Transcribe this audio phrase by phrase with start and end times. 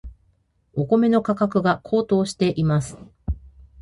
[0.73, 2.97] お米の価格が高騰しています。